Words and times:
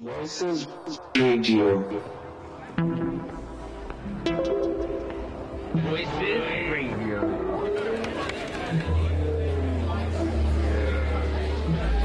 Voices 0.00 0.66
Radio. 1.16 1.88
Voices 5.74 6.42
Radio. 6.68 7.20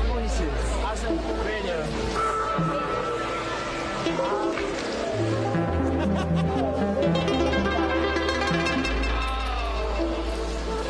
Voices 0.07 0.55
Radio. 1.44 1.79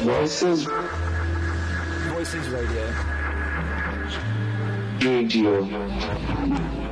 Voices 0.04 0.68
Voices 2.12 2.46
Radio. 2.50 2.86
Radio. 5.02 6.89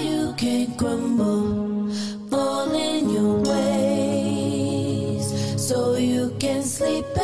You 0.00 0.34
can 0.36 0.74
crumble, 0.76 1.90
fall 2.30 2.72
in 2.74 3.08
your 3.10 3.40
ways, 3.42 5.26
so 5.60 5.96
you 5.96 6.34
can 6.38 6.62
sleep 6.62 7.15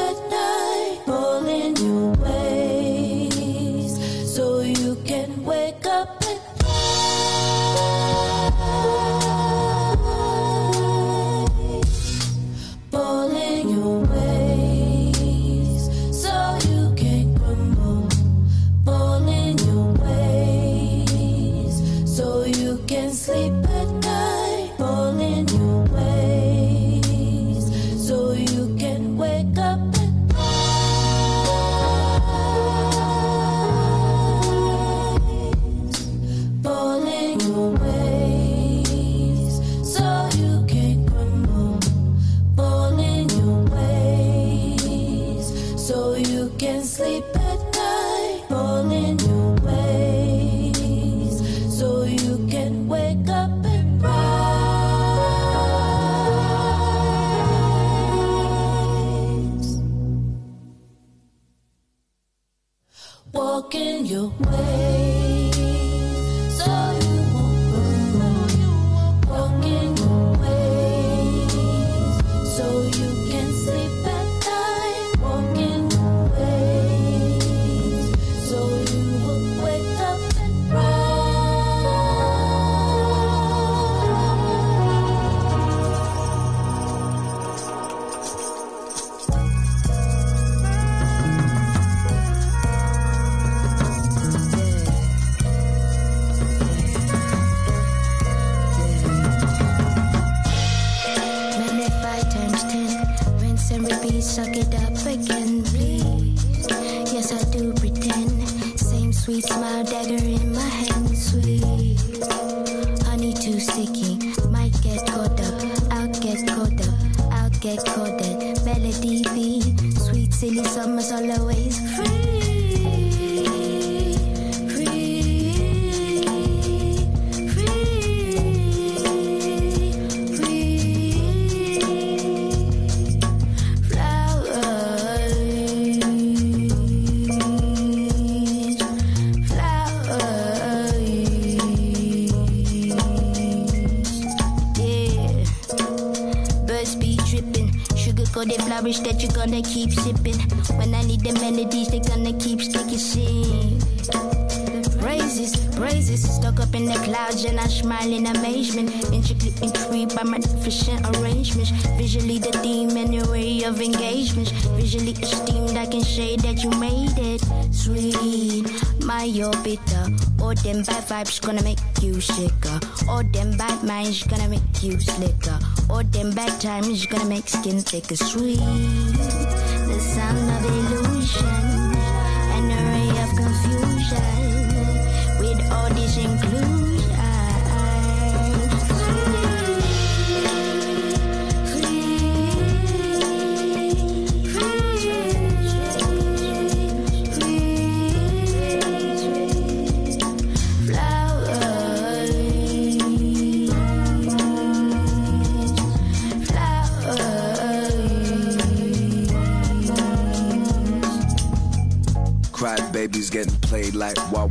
them 170.63 170.83
bad 170.83 171.05
vibes 171.05 171.41
gonna 171.41 171.63
make 171.63 171.79
you 172.01 172.21
sicker. 172.21 172.79
All 173.09 173.25
them 173.25 173.57
bad 173.57 173.83
minds 173.83 174.23
gonna 174.25 174.49
make 174.49 174.83
you 174.83 174.99
slicker. 175.01 175.59
All 175.91 176.05
them 176.05 176.33
bad 176.33 176.61
times 176.61 177.07
gonna 177.07 177.25
make 177.25 177.49
skin 177.49 177.81
thicker. 177.81 178.17
Sweet, 178.17 178.59
the 178.59 179.99
sound 180.01 180.51
of 180.51 180.65
illusion. 180.65 181.52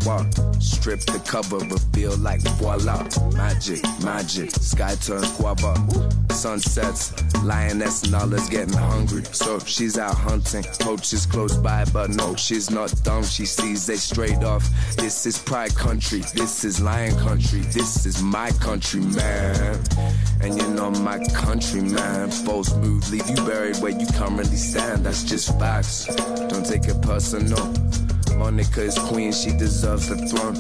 Strip 0.02 1.02
the 1.02 1.22
cover, 1.28 1.60
reveal 1.60 2.18
like 2.18 2.42
voila. 2.58 3.08
Magic, 3.36 3.84
magic, 4.04 4.50
sky 4.50 4.96
turns 4.96 5.32
guava. 5.38 5.76
Sunsets, 6.34 7.14
lioness 7.44 8.04
and 8.04 8.16
all 8.16 8.28
getting 8.50 8.74
hungry. 8.74 9.24
So 9.26 9.60
she's 9.60 10.00
out 10.00 10.16
hunting, 10.16 10.64
poachers 10.80 11.28
close 11.28 11.56
by, 11.56 11.86
but 11.94 12.10
no, 12.10 12.36
she's 12.36 12.72
not 12.72 12.92
dumb. 13.04 13.24
She 13.24 13.46
sees 13.46 13.86
they 13.86 13.98
straight 13.98 14.44
off. 14.44 14.68
This 14.96 15.28
is 15.28 15.38
pride 15.38 15.76
country, 15.76 16.22
this 16.34 16.64
is 16.64 16.82
lion 16.82 17.16
country, 17.20 17.60
this 17.60 18.08
is 18.08 18.24
my 18.24 18.50
country, 18.54 19.02
man. 19.02 19.80
And 20.42 20.60
you 20.60 20.68
know 20.70 20.90
my 20.90 21.20
country, 21.26 21.82
man. 21.82 22.32
False 22.32 22.74
move, 22.78 23.08
leave 23.12 23.30
you 23.30 23.36
buried 23.46 23.78
where 23.78 23.92
you 23.92 24.08
currently 24.16 24.58
stand. 24.58 25.06
That's 25.06 25.24
just 25.24 25.60
facts. 25.60 26.08
Don't 26.50 26.66
take 26.66 26.86
it 26.86 27.00
personal. 27.04 27.81
Monica 28.42 28.82
is 28.82 28.98
queen, 28.98 29.32
she 29.32 29.52
deserves 29.52 30.10
the 30.10 30.16
throne. 30.28 30.56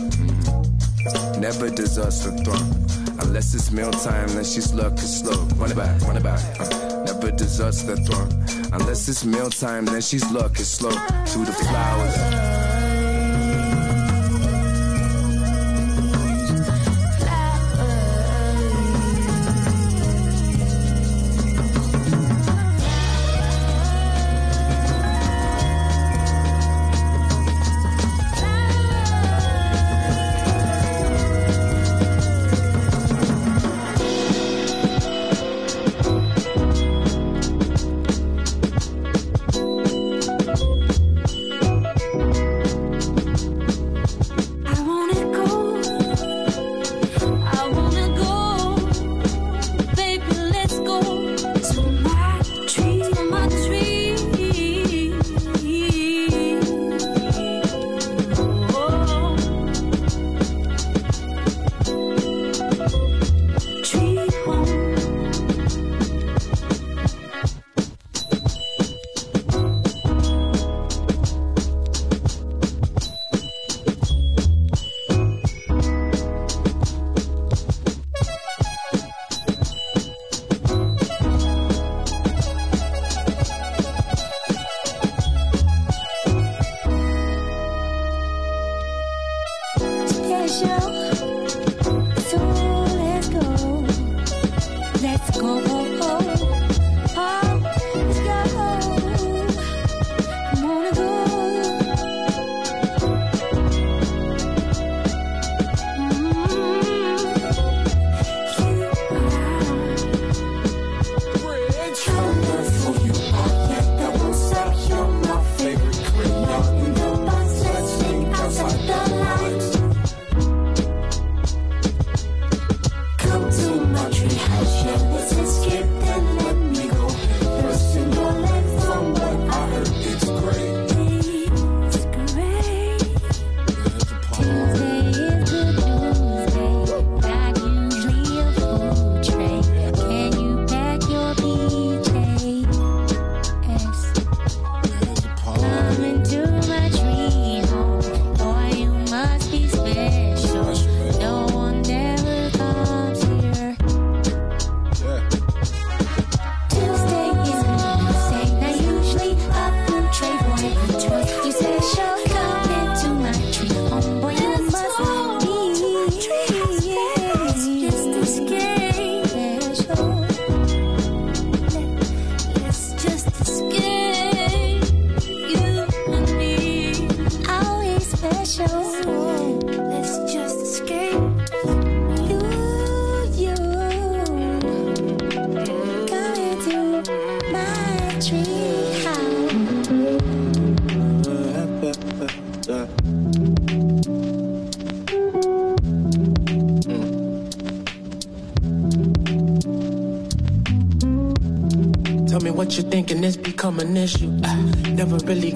Never 1.41 1.67
deserves 1.67 2.23
the 2.23 2.31
throne. 2.43 3.17
Unless 3.21 3.55
it's 3.55 3.71
meal 3.71 3.89
time, 3.89 4.27
then 4.27 4.43
she's 4.43 4.71
lurking 4.71 4.97
slow. 4.99 5.45
Run 5.55 5.71
it 5.71 5.75
back, 5.75 5.99
run 6.03 6.15
it 6.15 6.21
back. 6.21 6.39
Uh, 6.59 7.03
never 7.05 7.21
but 7.21 7.37
deserts 7.39 7.81
the 7.81 7.97
throne. 7.97 8.29
Unless 8.71 9.09
it's 9.09 9.25
mealtime, 9.25 9.85
then 9.85 10.01
she's 10.01 10.31
looking 10.31 10.63
slow 10.63 10.91
through 11.25 11.45
the 11.45 11.53
flowers. 11.53 12.70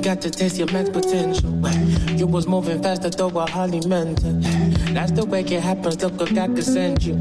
Got 0.06 0.22
to 0.22 0.30
taste 0.30 0.58
your 0.58 0.72
max 0.72 0.88
potential. 0.88 1.50
You 2.16 2.28
was 2.28 2.46
moving 2.46 2.80
faster, 2.84 3.10
though 3.10 3.40
I 3.40 3.50
hardly 3.50 3.80
meant 3.88 4.24
it. 4.24 4.94
That's 4.94 5.12
the 5.14 5.26
way 5.26 5.42
it 5.42 5.64
happens, 5.64 6.00
look, 6.04 6.22
I 6.22 6.32
got 6.32 6.56
to 6.56 6.62
send 6.62 7.04
you. 7.04 7.16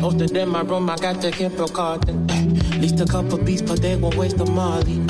Posted 0.00 0.34
in 0.34 0.48
my 0.48 0.62
room, 0.62 0.88
I 0.88 0.96
got 0.96 1.20
to 1.20 1.30
keep 1.30 1.58
recording. 1.58 2.30
At 2.30 2.80
least 2.80 2.98
a 3.00 3.04
couple 3.04 3.36
beats 3.36 3.60
per 3.60 3.76
day 3.76 3.96
won't 3.96 4.16
waste 4.16 4.40
a 4.40 4.46
molly. 4.46 5.04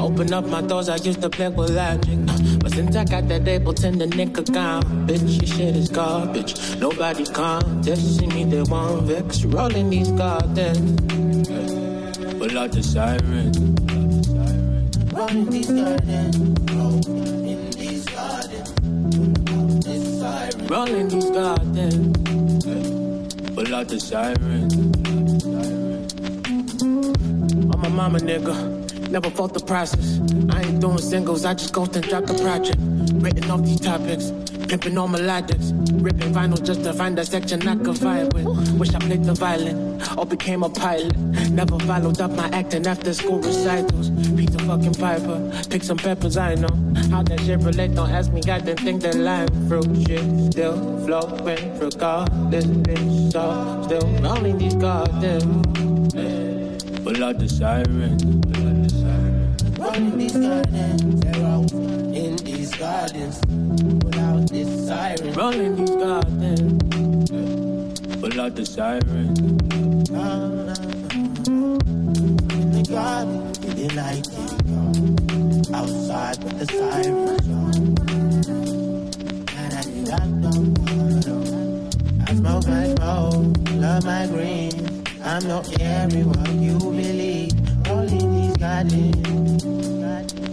Open 0.00 0.32
up 0.32 0.46
my 0.46 0.62
doors, 0.62 0.88
I 0.88 0.96
used 0.96 1.22
to 1.22 1.30
play 1.30 1.48
with 1.48 1.70
logic. 1.70 2.18
But 2.58 2.72
since 2.72 2.96
I 2.96 3.04
got 3.04 3.28
that 3.28 3.44
Ableton, 3.44 3.98
the 4.00 4.06
nigga 4.06 4.52
gone. 4.52 5.06
Bitch, 5.06 5.42
your 5.42 5.46
shit 5.46 5.76
is 5.76 5.88
garbage. 5.88 6.76
Nobody 6.80 7.24
contest. 7.24 8.18
See 8.18 8.26
me, 8.26 8.46
they 8.46 8.62
want 8.62 9.02
vex. 9.02 9.44
Rolling 9.44 9.90
these 9.90 10.10
gardens. 10.10 11.00
Uh, 11.48 12.34
pull 12.36 12.58
out 12.58 12.72
the 12.72 12.82
sirens 12.82 13.73
in 15.30 15.46
these 15.46 15.66
gardens. 15.66 16.36
in 16.36 17.70
these 17.70 18.04
gardens. 18.06 18.70
Rolling 20.70 21.08
these 21.08 21.30
gardens. 21.30 22.16
Pull 23.54 23.74
out 23.74 23.88
the 23.88 23.98
sirens. 24.00 24.74
I'm 27.72 27.84
a 27.84 27.90
mama 27.90 28.18
nigga. 28.18 29.08
Never 29.10 29.30
fought 29.30 29.54
the 29.54 29.60
process. 29.60 30.20
I 30.50 30.62
ain't 30.62 30.80
doing 30.80 30.98
singles, 30.98 31.44
I 31.44 31.54
just 31.54 31.72
go 31.72 31.84
and 31.84 32.02
drop 32.02 32.26
the 32.26 32.34
project. 32.34 32.78
Written 33.22 33.50
off 33.50 33.62
these 33.64 33.80
topics. 33.80 34.32
Pimping 34.68 34.98
all 34.98 35.08
melodics, 35.08 35.72
ripping 36.02 36.32
vinyl 36.32 36.62
just 36.64 36.82
to 36.84 36.92
find 36.94 37.18
a 37.18 37.24
section 37.24 37.66
I 37.68 37.76
could 37.76 37.96
vibe 37.96 38.32
with. 38.34 38.46
Wish 38.78 38.94
I 38.94 38.98
played 38.98 39.24
the 39.24 39.34
violin 39.34 40.02
or 40.16 40.26
became 40.26 40.62
a 40.62 40.70
pilot. 40.70 41.16
Never 41.50 41.78
followed 41.80 42.20
up 42.20 42.32
my 42.32 42.48
acting 42.48 42.86
after 42.86 43.12
school 43.14 43.38
recitals. 43.38 44.10
Of 44.68 44.82
fucking 44.82 44.94
Piper, 44.94 45.52
pick 45.70 45.82
some 45.82 45.96
peppers, 45.96 46.36
I 46.36 46.54
know. 46.54 46.68
How 47.10 47.22
that 47.22 47.40
shit 47.40 47.60
relate, 47.60 47.94
don't 47.94 48.10
ask 48.10 48.32
me, 48.32 48.40
God 48.40 48.64
didn't 48.64 48.80
think 48.80 49.02
that 49.02 49.16
lime 49.16 49.48
fruit 49.68 50.06
shit 50.06 50.52
still 50.52 50.76
flowing 51.04 51.78
regardless. 51.78 52.66
Bitch, 52.66 53.32
so 53.32 53.82
still 53.84 54.06
rolling 54.22 54.58
these 54.58 54.74
gardens. 54.74 55.44
Pull 57.04 57.24
out 57.24 57.38
the 57.38 57.48
sirens, 57.48 58.24
pull 58.24 58.68
out 58.68 58.82
the 58.82 58.90
sirens. 58.90 59.78
Rolling 59.78 60.18
these 60.18 60.32
gardens, 60.32 61.24
in 62.16 62.36
these 62.36 62.74
gardens 62.76 63.40
Without 64.04 64.48
this 64.48 64.86
siren. 64.86 65.32
Rolling 65.34 65.76
these 65.76 65.90
gardens. 65.90 66.82
Pull 68.20 68.40
out 68.40 68.54
the 68.54 68.64
siren. 68.64 69.36
In 72.56 72.72
the 72.72 72.82
garden, 72.88 73.52
they 73.76 73.88
light 73.88 74.26
it 74.26 74.33
outside 75.74 76.38
with 76.44 76.56
the 76.60 76.66
sirens 76.66 77.48
on. 77.60 77.74
And 79.58 79.72
I 79.74 79.82
think 79.82 80.08
I 80.12 80.24
don't 80.44 80.72
wanna. 80.86 81.36
I 82.26 82.34
smoke 82.40 82.66
my 82.68 82.86
smoke, 82.94 83.56
love 83.84 84.04
my 84.04 84.26
green. 84.28 84.74
I'm 85.22 85.48
not 85.48 85.64
everyone 85.80 86.62
you 86.62 86.78
believe. 86.78 87.52
Rolling 87.88 88.28
these 88.36 88.56
gardens. 88.56 89.64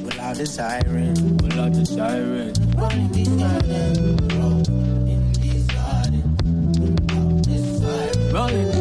Without 0.07 0.35
the 0.37 0.47
siren, 0.47 1.37
without 1.37 1.73
the 1.73 1.85
siren. 1.85 2.53
Rolling 2.75 3.11
these 3.11 3.33
gardens, 3.41 3.99
rolling 4.39 5.33
these 5.33 5.67
gardens. 5.77 6.79
Without 6.79 7.43
the 7.47 7.57
siren, 7.79 8.33
rolling. 8.33 8.80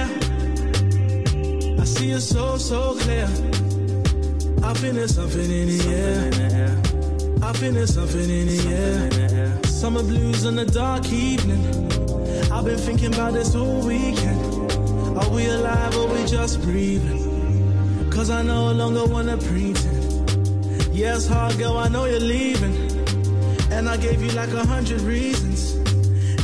you're 2.11 2.19
so, 2.19 2.57
so 2.57 2.93
clear. 2.99 3.23
I 4.63 4.73
feel 4.73 4.93
there's 4.93 5.15
something 5.15 5.49
in 5.49 5.67
the 5.69 5.81
air. 5.95 6.75
I 7.41 7.53
feel 7.53 7.71
there's 7.71 7.93
something 7.93 8.29
in 8.29 8.47
the 8.47 8.59
air. 8.67 9.63
Summer 9.63 10.03
blues 10.03 10.43
in 10.43 10.57
the 10.57 10.65
dark 10.65 11.05
evening. 11.07 11.63
I've 12.51 12.65
been 12.65 12.77
thinking 12.77 13.13
about 13.13 13.31
this 13.31 13.53
whole 13.53 13.87
weekend. 13.87 14.41
Are 15.19 15.29
we 15.29 15.45
alive 15.45 15.95
or 15.95 16.07
we 16.13 16.25
just 16.25 16.61
breathing? 16.63 18.09
Cause 18.11 18.29
I 18.29 18.41
no 18.41 18.73
longer 18.73 19.05
wanna 19.05 19.37
pretend. 19.37 20.01
Yes, 20.91 21.29
yeah, 21.29 21.33
hard 21.33 21.57
girl, 21.57 21.77
I 21.77 21.87
know 21.87 22.03
you're 22.03 22.19
leaving. 22.19 22.75
And 23.71 23.87
I 23.87 23.95
gave 23.95 24.21
you 24.21 24.31
like 24.31 24.51
a 24.51 24.65
hundred 24.65 24.99
reasons. 25.01 25.75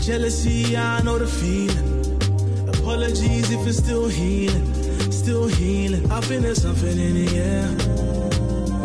Jealousy, 0.05 0.77
I 0.77 1.01
know 1.01 1.19
the 1.19 1.27
feeling. 1.27 2.69
Apologies 2.69 3.51
if 3.51 3.67
it's 3.67 3.79
still 3.79 4.07
healing 4.07 4.76
still 5.27 5.47
healing. 5.47 6.09
I 6.09 6.21
feel 6.21 6.39
there's 6.39 6.61
something 6.61 6.97
in 6.97 7.25
the 7.25 7.37
air. 7.37 7.67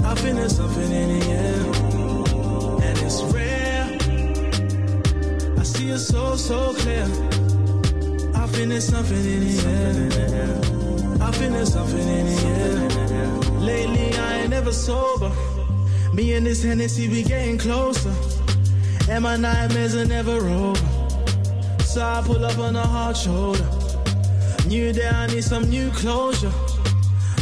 I 0.04 0.12
feel 0.16 0.34
there's 0.34 0.56
something 0.56 0.90
in 0.90 1.20
the 1.20 1.26
air. 1.40 1.61
And 2.82 2.99
it's 3.06 3.22
rare. 3.32 3.84
I 5.56 5.62
see 5.62 5.90
it 5.90 6.00
so, 6.00 6.34
so 6.34 6.75
clear. 6.75 7.06
I 8.34 8.49
feel 8.49 8.68
there's 8.70 8.88
something 8.88 9.25
in 9.34 9.40
the 9.46 9.56
air. 9.70 11.22
I 11.22 11.30
feel 11.30 11.50
there's 11.52 11.72
something 11.72 12.08
in 12.18 12.26
the 12.26 12.38
air. 12.58 13.28
Lately, 13.61 14.18
I 14.18 14.38
ain't 14.40 14.50
never 14.50 14.72
sober. 14.72 15.30
Me 16.12 16.34
and 16.34 16.44
this 16.44 16.64
Hennessy, 16.64 17.08
we 17.08 17.22
getting 17.22 17.56
closer. 17.56 18.12
And 19.08 19.22
my 19.22 19.37
nightmares 19.37 19.94
are 19.94 20.06
never 20.06 20.38
over. 20.58 20.87
So 21.84 22.02
I 22.02 22.20
pull 22.26 22.44
up 22.44 22.58
on 22.58 22.75
a 22.75 22.84
hard 22.84 23.16
shoulder. 23.16 23.81
New 24.66 24.92
day, 24.92 25.09
I 25.09 25.26
need 25.26 25.45
some 25.45 25.69
new 25.69 25.90
closure. 25.90 26.52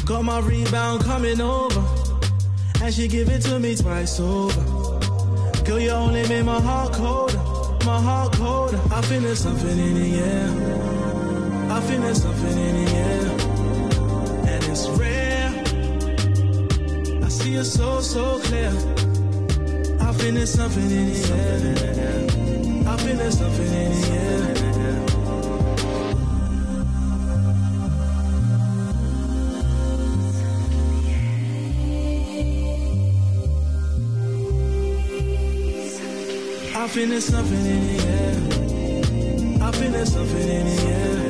Got 0.04 0.24
my 0.24 0.40
rebound 0.40 1.04
coming 1.04 1.40
over. 1.40 1.84
And 2.82 2.92
she 2.94 3.06
give 3.08 3.28
it 3.28 3.42
to 3.42 3.58
me 3.58 3.76
twice 3.76 4.18
over. 4.18 4.62
Girl, 5.64 5.78
you 5.78 5.90
only 5.90 6.26
made 6.28 6.44
my 6.44 6.60
heart 6.60 6.92
colder. 6.94 7.38
My 7.84 8.00
heart 8.00 8.32
colder. 8.32 8.80
I 8.90 9.02
feel 9.02 9.20
there's 9.20 9.38
something 9.38 9.78
in 9.78 9.94
the 9.94 10.18
air. 10.18 11.70
I 11.70 11.80
feel 11.82 12.00
there's 12.00 12.22
something 12.22 12.58
in 12.58 12.84
the 12.84 12.90
air. 12.90 13.30
And 14.48 14.64
it's 14.64 14.88
rare. 14.98 15.50
I 17.24 17.28
see 17.28 17.54
it 17.54 17.64
so, 17.64 18.00
so 18.00 18.40
clear. 18.40 18.72
I 20.00 20.12
feel 20.14 20.32
there's 20.34 20.52
something 20.52 20.90
in 20.90 21.12
the 21.12 21.18
air. 21.34 22.88
I 22.88 22.96
feel 22.96 23.16
there's 23.16 23.38
something. 23.38 23.59
I 36.90 36.92
feel 36.92 37.08
there's 37.08 37.24
something 37.24 37.66
in 37.66 37.86
the 37.86 38.02
air. 38.02 38.34
I 39.62 39.70
feel 39.70 39.90
there's 39.92 40.12
something 40.12 40.48
in 40.48 40.66
the 40.66 40.82
air. 40.90 41.28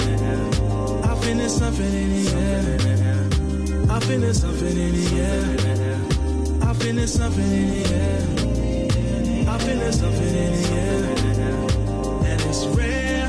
I 1.05 1.15
feel 1.21 1.37
there's 1.37 1.53
something 1.53 1.93
in 1.93 2.11
the 2.15 2.31
air. 2.41 3.91
I 3.91 4.01
feel 4.01 4.21
there's 4.21 4.41
something 4.41 4.79
in 4.79 4.93
the 4.95 5.21
air. 5.21 5.45
I 6.63 6.73
feel 6.73 6.95
there's 6.95 7.13
something 7.13 7.45
in 7.45 7.69
the 7.69 7.83
air. 7.93 8.23
I 9.51 9.59
feel 9.59 9.79
there's 9.81 10.01
something 10.01 10.35
in 10.35 10.53
the 10.63 10.69
air. 10.81 11.05
And 12.25 12.41
it's 12.41 12.65
rare. 12.69 13.29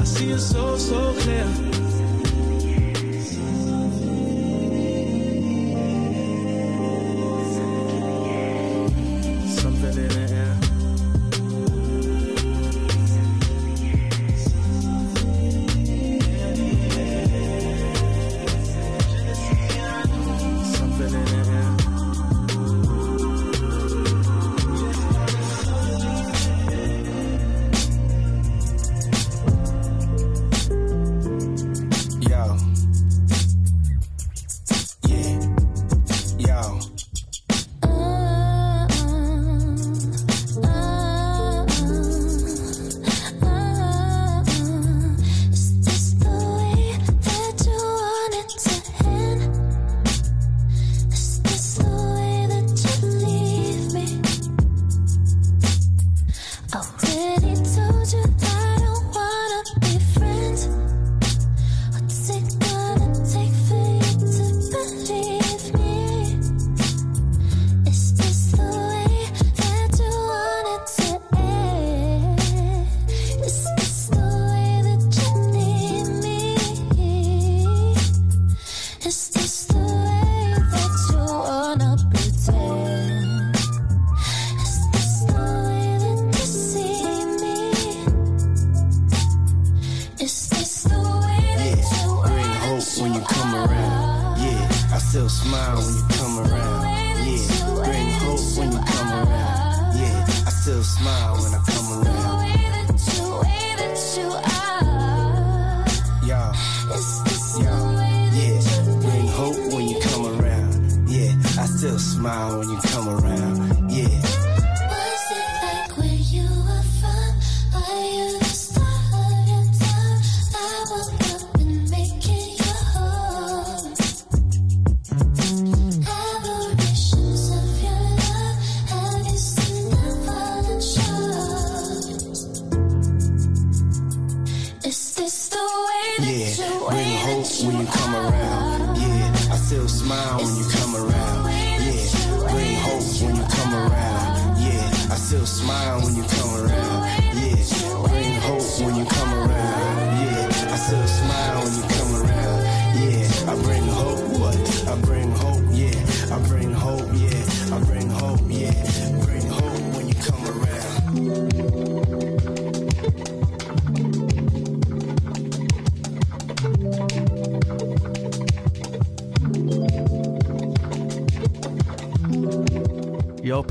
I 0.00 0.02
see 0.02 0.30
it 0.32 0.40
so, 0.40 0.76
so 0.76 1.14
clear. 1.20 1.87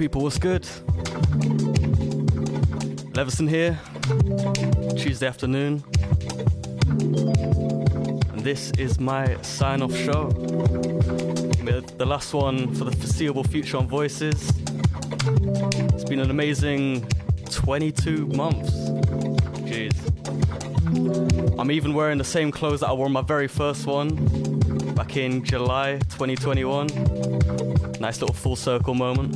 People, 0.08 0.22
what's 0.22 0.40
good? 0.40 0.66
Leveson 3.14 3.46
here, 3.46 3.78
Tuesday 4.96 5.28
afternoon. 5.28 5.84
And 8.32 8.40
this 8.40 8.72
is 8.78 9.02
my 9.02 9.36
sign 9.42 9.82
off 9.82 9.94
show. 9.94 10.30
The 10.30 12.06
last 12.06 12.34
one 12.34 12.74
for 12.76 12.86
the 12.86 12.94
foreseeable 12.94 13.44
future 13.44 13.76
on 13.76 13.90
Voices. 13.90 14.50
It's 15.94 16.06
been 16.06 16.22
an 16.22 16.32
amazing 16.32 17.06
22 17.50 18.28
months. 18.28 18.72
Jeez. 19.68 19.94
I'm 21.60 21.70
even 21.70 21.94
wearing 21.94 22.18
the 22.18 22.24
same 22.24 22.50
clothes 22.50 22.80
that 22.80 22.88
I 22.88 22.94
wore 22.94 23.10
my 23.10 23.24
very 23.24 23.50
first 23.50 23.86
one 23.86 24.16
back 24.96 25.18
in 25.18 25.44
July 25.44 25.98
2021. 26.12 27.77
Nice 28.00 28.22
little 28.22 28.36
full 28.36 28.56
circle 28.56 28.94
moment. 28.94 29.34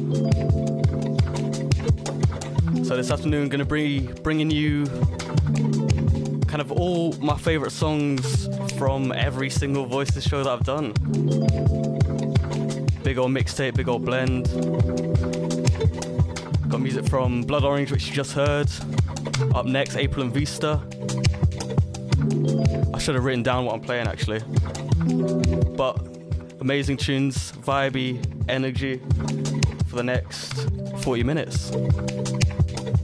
So 2.85 2.95
this 2.95 3.09
afternoon, 3.09 3.43
I'm 3.43 3.49
going 3.49 3.59
to 3.59 3.65
be 3.65 4.01
bringing 4.21 4.51
you 4.51 4.85
kind 6.47 6.61
of 6.61 6.71
all 6.71 7.13
my 7.13 7.37
favorite 7.37 7.71
songs 7.71 8.47
from 8.77 9.11
every 9.13 9.49
single 9.49 9.85
Voices 9.85 10.23
show 10.23 10.43
that 10.43 10.49
I've 10.49 10.63
done. 10.63 10.91
Big 13.03 13.17
old 13.17 13.31
mixtape, 13.31 13.75
big 13.75 13.87
old 13.87 14.05
blend. 14.05 14.47
Got 16.69 16.81
music 16.81 17.07
from 17.07 17.41
Blood 17.43 17.63
Orange, 17.63 17.91
which 17.91 18.07
you 18.07 18.13
just 18.13 18.33
heard. 18.33 18.69
Up 19.55 19.65
next, 19.65 19.95
April 19.95 20.23
and 20.23 20.33
Vista. 20.33 20.81
I 22.93 22.99
should 22.99 23.15
have 23.15 23.23
written 23.23 23.43
down 23.43 23.65
what 23.65 23.75
I'm 23.75 23.81
playing 23.81 24.07
actually. 24.07 24.41
But 25.75 26.10
amazing 26.61 26.95
tunes, 26.95 27.51
vibey, 27.53 28.23
energy 28.47 29.01
for 29.87 29.95
the 29.95 30.03
next 30.03 30.53
40 31.03 31.23
minutes. 31.23 31.71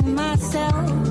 myself 0.02 1.05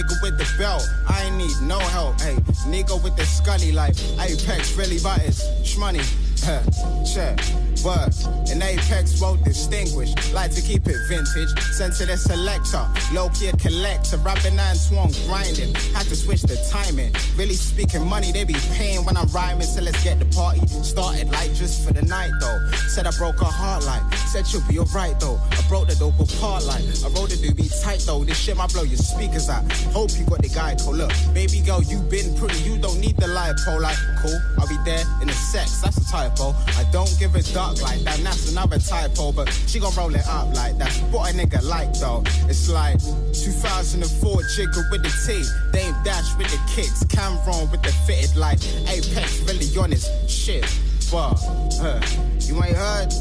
2009, 0.00 0.08
bigger 0.08 0.20
with 0.22 0.38
the 0.38 0.58
belt. 0.58 0.88
I 1.08 1.24
ain't 1.24 1.36
need 1.36 1.60
no 1.62 1.78
help. 1.78 2.20
Hey, 2.20 2.36
nigga 2.66 3.02
with 3.02 3.16
the 3.16 3.24
scully 3.24 3.72
like 3.72 3.94
Apex 4.20 4.76
really 4.76 4.98
butters. 4.98 5.42
Shmoney, 5.62 6.04
huh, 6.44 7.04
check. 7.14 7.40
Word, 7.84 8.12
an 8.50 8.60
apex 8.60 9.20
won't 9.22 9.42
distinguish. 9.42 10.12
Like 10.34 10.50
to 10.52 10.60
keep 10.60 10.86
it 10.86 10.96
vintage. 11.08 11.48
Sent 11.72 11.94
to 11.96 12.04
the 12.04 12.16
selector, 12.16 12.84
low 13.14 13.30
key 13.30 13.48
a 13.48 13.56
collector. 13.56 14.18
Rapping 14.18 14.58
and 14.58 14.76
swan 14.76 15.10
grinding. 15.26 15.74
Had 15.94 16.04
to 16.08 16.16
switch 16.16 16.42
the 16.42 16.60
timing. 16.68 17.14
Really 17.36 17.54
speaking 17.54 18.06
money, 18.06 18.32
they 18.32 18.44
be 18.44 18.56
paying 18.74 19.04
when 19.06 19.16
I'm 19.16 19.28
rhyming. 19.28 19.66
So 19.66 19.80
let's 19.80 20.02
get 20.04 20.18
the 20.18 20.26
party 20.26 20.66
started. 20.66 21.30
Like 21.30 21.54
just 21.54 21.86
for 21.86 21.94
the 21.94 22.02
night 22.02 22.32
though. 22.40 22.70
Said 22.88 23.06
I 23.06 23.12
broke 23.12 23.38
her 23.38 23.46
heart 23.46 23.86
like. 23.86 24.02
Said 24.28 24.46
she'll 24.46 24.66
be 24.68 24.78
alright 24.78 25.18
though. 25.18 25.40
I 25.50 25.62
broke 25.68 25.88
the 25.88 25.94
dope 25.94 26.20
apart 26.20 26.64
like. 26.64 26.84
I 26.84 27.08
wrote 27.16 27.30
to 27.30 27.54
be 27.54 27.68
tight 27.82 28.04
though. 28.06 28.24
This 28.24 28.38
shit 28.38 28.58
might 28.58 28.72
blow 28.74 28.82
your 28.82 28.98
speakers 28.98 29.48
out. 29.48 29.64
Hope 29.96 30.10
you 30.18 30.26
got 30.26 30.42
the 30.42 30.50
guy 30.50 30.76
cool. 30.76 30.96
Look, 30.96 31.12
baby 31.32 31.60
girl, 31.64 31.82
you 31.82 31.98
been 32.12 32.36
pretty. 32.36 32.60
You 32.60 32.76
don't 32.76 33.00
need 33.00 33.16
the 33.16 33.26
lipo 33.26 33.80
like 33.80 33.96
cool. 34.20 34.38
I'll 34.58 34.68
be 34.68 34.76
there 34.84 35.04
in 35.22 35.28
the 35.28 35.32
sex. 35.32 35.80
That's 35.80 35.96
a 35.96 36.04
I 36.40 36.84
don't 36.92 37.14
give 37.18 37.34
a 37.34 37.42
dark 37.52 37.82
like 37.82 38.00
that. 38.00 38.18
That's 38.20 38.50
another 38.52 38.78
typo. 38.78 39.32
But 39.32 39.50
she 39.66 39.78
gon' 39.78 39.94
roll 39.94 40.14
it 40.14 40.26
up 40.26 40.54
like 40.54 40.78
that. 40.78 40.92
What 41.10 41.30
a 41.30 41.36
nigga 41.36 41.62
like 41.62 41.92
though. 41.94 42.22
It's 42.48 42.70
like 42.70 42.98
2004 43.00 44.42
jiggle 44.56 44.84
with 44.90 45.02
the 45.02 45.12
T. 45.26 45.44
Dame 45.72 45.94
Dash 46.04 46.36
with 46.38 46.48
the 46.48 46.60
kicks. 46.72 47.04
Cam'ron 47.04 47.70
with 47.70 47.82
the 47.82 47.92
fitted 48.06 48.36
like 48.36 48.58
Apex. 48.88 49.40
Really 49.42 49.66
on 49.76 49.90
honest. 49.90 50.28
Shit. 50.28 50.64
But, 51.10 51.34
uh, 51.80 52.00
you 52.40 52.54
ain't 52.62 52.76
heard? 52.76 53.12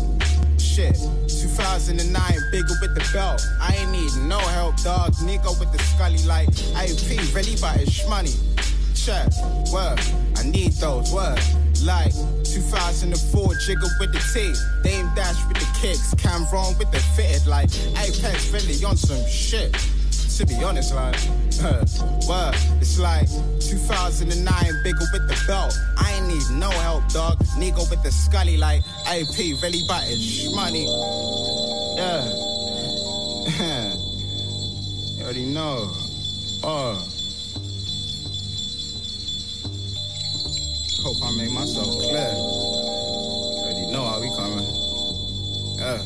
Shit. 0.60 0.96
2009, 1.28 2.14
bigger 2.52 2.76
with 2.82 2.94
the 2.94 3.10
belt. 3.14 3.42
I 3.60 3.76
ain't 3.76 3.92
need 3.92 4.12
no 4.28 4.38
help, 4.38 4.78
dog. 4.84 5.14
Nigga 5.16 5.60
with 5.60 5.72
the 5.72 5.80
scully 5.80 6.24
like 6.26 6.50
AP, 6.76 7.34
really 7.34 7.56
by 7.60 7.74
his 7.74 8.08
money. 8.08 8.34
Check, 9.06 9.32
word. 9.72 9.98
I 10.36 10.44
need 10.44 10.74
those, 10.74 11.14
word. 11.14 11.40
Like 11.84 12.12
2004, 12.44 13.56
jiggle 13.56 13.90
with 13.98 14.12
the 14.12 14.20
T. 14.34 14.54
Dame 14.84 15.10
Dash 15.16 15.38
with 15.48 15.58
the 15.58 15.80
kicks. 15.80 16.14
Cam'ron 16.16 16.78
with 16.78 16.92
the 16.92 17.00
fitted 17.16 17.48
like 17.48 17.70
Apex, 17.98 18.52
really 18.52 18.84
on 18.84 18.98
some 18.98 19.26
shit. 19.26 19.74
To 20.38 20.46
be 20.46 20.62
honest, 20.64 20.94
like, 20.94 21.16
uh, 21.64 21.86
word. 22.28 22.56
It's 22.82 23.00
like 23.00 23.30
2009, 23.62 24.84
bigger 24.84 25.00
with 25.14 25.28
the 25.30 25.44
belt. 25.48 25.74
I 25.98 26.14
ain't 26.16 26.28
need 26.28 26.60
no 26.60 26.70
help, 26.70 27.08
dog. 27.10 27.40
Nigga 27.56 27.90
with 27.90 28.04
the 28.04 28.12
scully 28.12 28.58
like 28.58 28.82
AP, 29.08 29.38
really 29.64 29.84
his 30.08 30.54
money. 30.54 30.86
Yeah. 31.96 32.26
you 35.16 35.24
already 35.24 35.46
know. 35.46 35.90
Oh. 36.64 37.19
Hope 41.02 41.24
I 41.24 41.32
make 41.38 41.52
myself 41.52 41.88
clear. 41.98 42.34
Already 42.36 43.92
know 43.92 44.06
how 44.06 44.20
we 44.20 44.30
coming. 44.36 44.68
Yeah. 45.80 46.02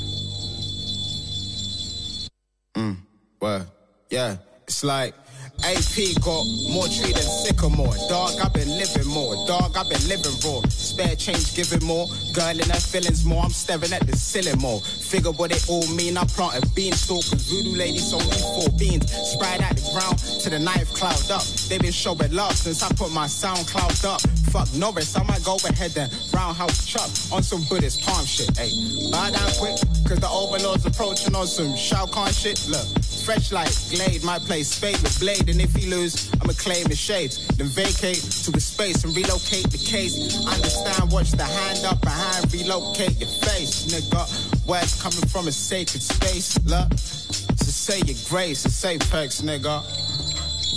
Mm. 2.75 2.97
Well, 3.41 3.65
yeah. 4.10 4.38
It's 4.67 4.84
like 4.84 5.15
AP 5.63 6.21
got 6.21 6.45
more 6.69 6.88
tree 6.88 7.12
than 7.12 7.23
sycamore. 7.23 7.95
Dog, 8.08 8.39
I've 8.41 8.53
been 8.53 8.69
living 8.69 9.08
more. 9.08 9.36
Dog, 9.47 9.75
I've 9.75 9.89
been 9.89 10.08
living 10.08 10.32
raw. 10.45 10.62
Spare 10.69 11.15
change, 11.15 11.56
giving 11.56 11.86
more. 11.86 12.08
Girl 12.34 12.51
in 12.51 12.69
her 12.69 12.79
feelings 12.79 13.25
more. 13.25 13.43
I'm 13.43 13.51
staring 13.51 13.93
at 13.93 14.06
the 14.06 14.15
ceiling 14.15 14.60
more. 14.60 14.79
Figure 14.82 15.32
what 15.32 15.51
it 15.51 15.65
all 15.69 15.88
mean. 15.95 16.17
I 16.17 16.25
plant 16.25 16.63
a 16.63 16.67
beanstalk. 16.75 17.23
Cause 17.29 17.49
voodoo 17.49 17.75
ladies 17.75 18.10
sold 18.10 18.25
me 18.29 18.38
four 18.56 18.69
beans. 18.77 19.12
Spread 19.12 19.62
out 19.62 19.75
the 19.75 19.89
ground 19.93 20.19
to 20.19 20.49
the 20.49 20.60
knife 20.60 20.93
cloud 20.93 21.32
up. 21.32 21.43
They 21.67 21.77
been 21.77 21.91
showing 21.91 22.32
love 22.32 22.56
since 22.56 22.84
I 22.84 22.93
put 22.93 23.12
my 23.12 23.25
SoundCloud 23.25 24.06
up. 24.06 24.21
Chuck 24.53 24.73
Norris, 24.75 25.17
I 25.17 25.23
might 25.23 25.43
go 25.43 25.57
ahead 25.67 25.97
and 25.97 26.13
roundhouse 26.31 26.85
chop 26.85 27.09
on 27.33 27.41
some 27.41 27.63
Buddhist 27.63 28.01
palm 28.03 28.23
shit. 28.23 28.55
Hey, 28.55 28.69
buy 29.11 29.31
down 29.31 29.49
quick, 29.57 29.75
cause 30.05 30.19
the 30.19 30.29
overlords 30.29 30.85
approaching 30.85 31.35
on 31.35 31.47
some 31.47 31.75
Shao 31.75 32.05
Kahn 32.05 32.31
shit. 32.31 32.63
Look, 32.69 32.85
fresh 33.25 33.51
like 33.51 33.73
Glade, 33.89 34.23
my 34.23 34.37
place, 34.37 34.69
spade 34.69 35.01
with 35.01 35.19
blade. 35.19 35.49
And 35.49 35.59
if 35.59 35.73
he 35.75 35.89
lose, 35.89 36.31
I'ma 36.39 36.53
claim 36.53 36.87
his 36.87 36.99
shades. 36.99 37.47
Then 37.57 37.65
vacate 37.67 38.21
to 38.45 38.51
the 38.51 38.61
space 38.61 39.03
and 39.03 39.15
relocate 39.15 39.71
the 39.71 39.81
case. 39.81 40.37
Understand, 40.45 41.11
watch 41.11 41.31
the 41.31 41.45
hand 41.45 41.83
up 41.85 41.99
behind, 42.01 42.53
relocate 42.53 43.19
your 43.19 43.29
face, 43.29 43.89
nigga. 43.89 44.21
Words 44.67 45.01
coming 45.01 45.27
from 45.29 45.47
a 45.47 45.51
sacred 45.51 46.03
space, 46.03 46.57
look. 46.65 46.93
So 46.93 47.71
say 47.73 47.99
your 48.05 48.17
grace 48.29 48.63
and 48.65 48.73
say 48.73 48.99
perks, 48.99 49.41
nigga. 49.41 49.81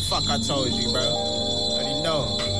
Fuck, 0.08 0.24
I 0.30 0.40
told 0.40 0.72
you, 0.72 0.90
bro. 0.92 1.02
I 1.02 1.12
already 1.12 2.02
know. 2.02 2.56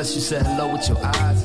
Bus? 0.00 0.14
You 0.14 0.20
said 0.22 0.46
hello 0.46 0.72
with 0.72 0.88
your 0.88 0.98
eyes. 1.04 1.44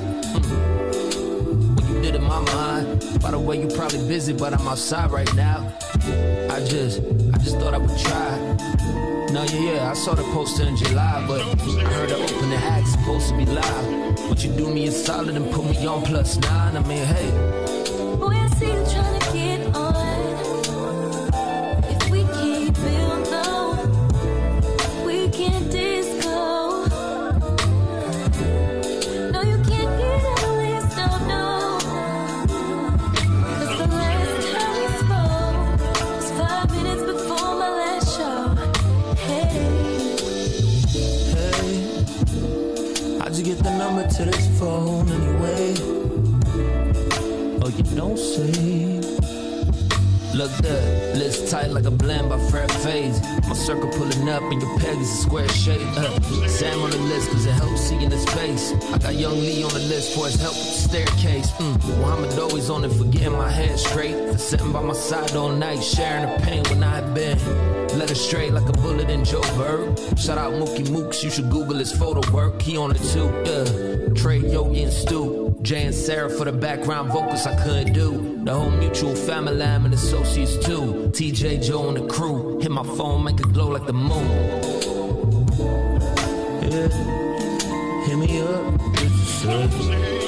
When 1.75 1.87
you 1.89 2.01
did 2.01 2.15
in 2.15 2.23
my 2.23 2.39
mind. 2.39 3.21
By 3.21 3.31
the 3.31 3.39
way, 3.39 3.59
you 3.61 3.67
probably 3.67 4.07
busy, 4.07 4.33
but 4.33 4.53
I'm 4.53 4.65
outside 4.67 5.11
right 5.11 5.33
now. 5.35 5.59
I 6.55 6.63
just, 6.63 7.01
I 7.33 7.37
just 7.39 7.57
thought 7.59 7.73
I 7.73 7.77
would 7.77 7.97
try. 7.99 8.31
No, 9.33 9.43
yeah, 9.43 9.73
yeah, 9.73 9.91
I 9.91 9.93
saw 9.93 10.13
the 10.15 10.23
poster 10.35 10.63
in 10.63 10.77
July, 10.77 11.25
but 11.27 11.41
I 11.41 11.45
heard 11.95 12.09
the 12.09 12.15
opening 12.15 12.53
act 12.53 12.87
supposed 12.87 13.29
to 13.29 13.37
be 13.37 13.45
live. 13.45 14.29
Would 14.29 14.41
you 14.41 14.51
do 14.53 14.73
me 14.73 14.87
a 14.87 14.91
solid 14.91 15.35
and 15.35 15.51
put 15.51 15.65
me 15.65 15.85
on 15.85 16.03
plus 16.03 16.37
nine? 16.37 16.77
I 16.77 16.81
mean, 16.87 17.05
hey. 17.05 17.31
Boy, 18.19 18.35
I 18.45 18.47
see 18.57 18.67
you 18.67 18.85
trying 18.93 19.24
how'd 43.35 43.45
you 43.45 43.53
get 43.53 43.63
the 43.63 43.77
number 43.77 44.07
to 44.07 44.25
this 44.25 44.59
phone 44.59 45.09
anyway? 45.09 45.73
Oh, 47.61 47.69
you 47.69 47.83
don't 47.95 48.17
say. 48.17 49.01
Look 50.33 50.51
there, 50.57 51.15
lips 51.15 51.49
tight 51.49 51.71
like 51.71 51.85
a 51.85 51.91
blend 51.91 52.29
by 52.29 52.37
Fred 52.49 52.71
Phase. 52.71 53.21
My 53.47 53.53
circle 53.53 53.89
pulling 53.89 54.29
up 54.29 54.41
and 54.43 54.61
your 54.61 54.79
peg 54.79 54.97
is 54.99 55.09
a 55.09 55.15
square 55.15 55.49
shape. 55.49 55.81
Uh, 55.97 56.19
Sam 56.47 56.81
on 56.81 56.91
the 56.91 56.97
list 56.97 57.31
cause 57.31 57.45
it 57.45 57.53
helps 57.53 57.81
seeing 57.81 58.09
the 58.09 58.17
space. 58.17 58.73
I 58.93 58.97
got 58.99 59.15
young 59.15 59.39
Lee 59.39 59.63
on 59.63 59.73
the 59.73 59.79
list 59.79 60.15
for 60.15 60.25
his 60.25 60.39
help 60.39 60.55
with 60.55 60.65
the 60.65 60.89
staircase. 60.89 61.51
Mm. 61.51 61.99
Muhammad 61.99 62.39
always 62.39 62.69
on 62.69 62.83
it 62.85 62.91
for 62.91 63.05
getting 63.05 63.33
my 63.33 63.49
head 63.49 63.77
straight. 63.79 64.15
For 64.31 64.37
sitting 64.37 64.71
by 64.71 64.81
my 64.81 64.93
side 64.93 65.35
all 65.35 65.49
night, 65.49 65.83
sharing 65.83 66.29
the 66.29 66.45
pain 66.45 66.63
when 66.69 66.83
I 66.83 66.95
had 67.01 67.13
been. 67.13 67.84
Let 67.95 68.09
her 68.09 68.15
straight 68.15 68.51
like 68.51 68.67
a 68.67 68.73
bullet 68.73 69.09
in 69.09 69.23
Joe 69.23 69.41
Berg. 69.57 69.97
Shout 70.17 70.37
out 70.37 70.53
Mookie 70.53 70.85
Mooks, 70.87 71.23
you 71.23 71.29
should 71.29 71.49
Google 71.49 71.77
his 71.77 71.91
photo 71.91 72.21
work. 72.31 72.61
He 72.61 72.77
on 72.77 72.91
it 72.91 73.01
too, 73.13 73.31
yeah. 73.45 74.13
Trey, 74.13 74.39
Yogi, 74.39 74.83
and 74.83 74.93
Stu. 74.93 75.57
Jay 75.61 75.85
and 75.85 75.95
Sarah 75.95 76.29
for 76.29 76.45
the 76.45 76.51
background 76.51 77.11
vocals 77.11 77.47
I 77.47 77.55
couldn't 77.63 77.93
do. 77.93 78.43
The 78.43 78.53
whole 78.53 78.69
mutual 78.69 79.15
family 79.15 79.61
and 79.61 79.93
associates 79.93 80.57
too. 80.63 81.09
TJ, 81.11 81.65
Joe, 81.65 81.87
and 81.87 81.97
the 81.97 82.07
crew. 82.07 82.59
Hit 82.59 82.69
my 82.69 82.83
phone, 82.83 83.23
make 83.23 83.39
it 83.39 83.51
glow 83.53 83.69
like 83.69 83.87
the 83.87 83.93
moon. 83.93 84.27
Yeah. 86.69 86.89
Hit 88.05 88.17
me 88.17 88.41
up. 88.41 90.24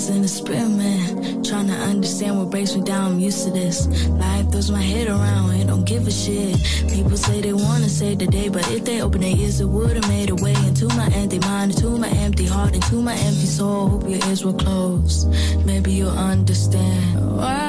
Is 0.00 0.08
an 0.08 0.22
experiment. 0.22 1.46
Trying 1.46 1.66
to 1.68 1.74
understand 1.74 2.38
what 2.38 2.50
breaks 2.50 2.74
me 2.74 2.82
down. 2.82 3.12
I'm 3.12 3.20
used 3.20 3.44
to 3.44 3.50
this. 3.50 3.86
Life 4.08 4.50
throws 4.50 4.70
my 4.70 4.80
head 4.80 5.08
around 5.08 5.50
and 5.50 5.68
don't 5.68 5.84
give 5.84 6.06
a 6.06 6.10
shit. 6.10 6.56
People 6.88 7.16
say 7.16 7.40
they 7.40 7.52
wanna 7.52 7.88
save 7.88 8.18
the 8.18 8.26
day, 8.26 8.48
but 8.48 8.64
if 8.70 8.84
they 8.84 9.02
open 9.02 9.20
their 9.20 9.36
ears, 9.36 9.60
it 9.60 9.66
would've 9.66 10.08
made 10.08 10.30
a 10.30 10.36
way 10.36 10.54
into 10.68 10.86
my 11.00 11.08
empty 11.14 11.38
mind, 11.40 11.72
into 11.72 11.90
my 11.98 12.08
empty 12.24 12.46
heart, 12.46 12.74
into 12.74 13.02
my 13.02 13.14
empty 13.14 13.46
soul. 13.46 13.88
Hope 13.88 14.08
your 14.08 14.20
ears 14.28 14.44
were 14.44 14.58
closed. 14.64 15.28
Maybe 15.66 15.92
you'll 15.92 16.18
understand 16.32 17.36
why 17.36 17.68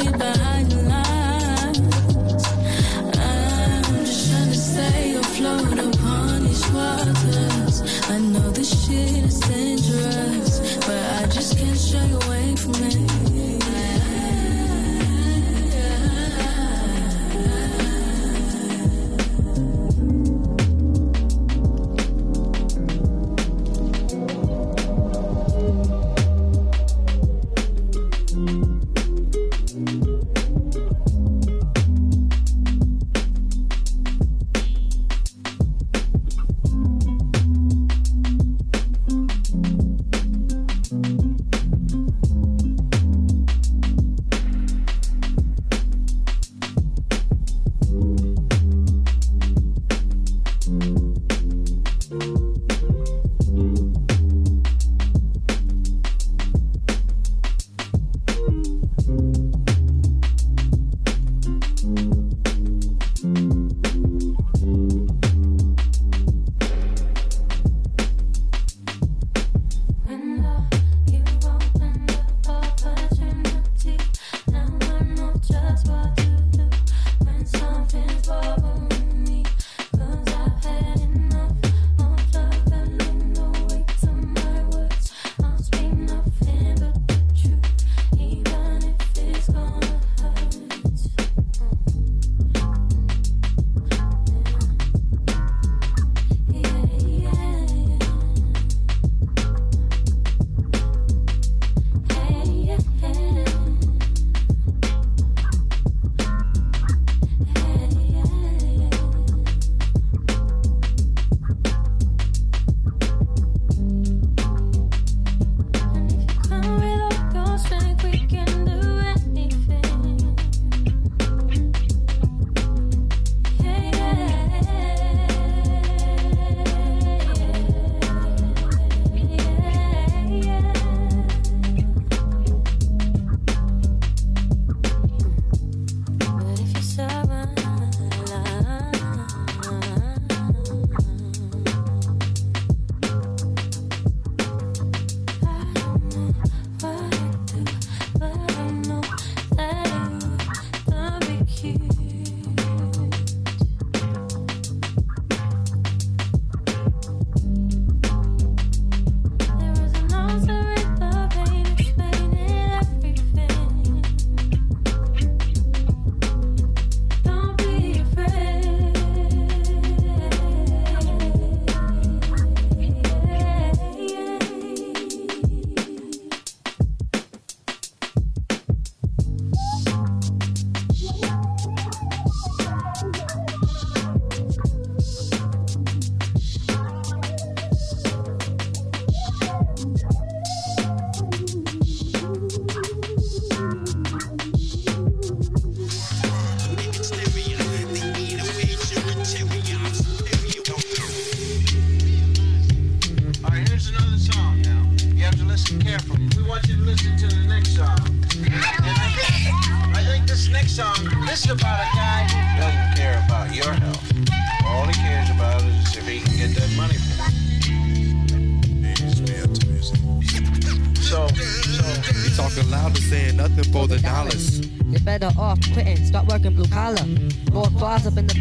I'll 0.00 0.12
behind 0.12 0.49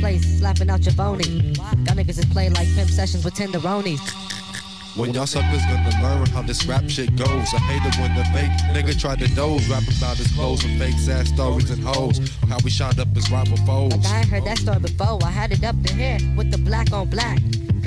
place, 0.10 0.40
slapping 0.40 0.70
out 0.70 0.84
your 0.86 0.94
phony. 0.94 1.54
Got 1.86 1.98
niggas 1.98 2.16
that 2.16 2.30
play 2.32 2.50
like 2.50 2.68
pimp 2.76 2.90
sessions 2.90 3.24
with 3.24 3.36
tenderonis. 3.36 4.00
When 4.96 5.14
y'all 5.14 5.28
suckers 5.28 5.62
gonna 5.70 6.02
learn 6.02 6.26
how 6.28 6.42
this 6.42 6.66
rap 6.66 6.90
shit 6.90 7.16
goes. 7.16 7.48
I 7.54 7.60
hate 7.70 7.86
it 7.86 7.96
when 8.02 8.16
the 8.16 8.24
fake 8.34 8.52
nigga 8.74 9.00
try 9.00 9.16
to 9.16 9.28
doze, 9.36 9.68
rap 9.70 9.84
about 9.98 10.18
his 10.18 10.32
clothes 10.32 10.66
and 10.66 10.80
fake 10.80 10.98
sad 10.98 11.28
stories 11.28 11.70
and 11.70 11.82
hoes. 11.84 12.18
How 12.50 12.58
we 12.64 12.72
shot 12.72 12.98
up 13.00 13.08
his 13.16 13.30
rival 13.32 13.58
foes. 13.68 13.96
Like 13.96 14.06
I 14.08 14.20
ain't 14.20 14.30
heard 14.30 14.46
that 14.46 14.58
story 14.58 14.80
before. 14.80 15.20
I 15.24 15.30
had 15.30 15.52
it 15.52 15.64
up 15.64 15.76
to 15.84 15.94
here 15.94 16.18
with 16.36 16.52
the 16.52 16.58
black 16.58 16.92
on 16.92 17.08
black. 17.10 17.40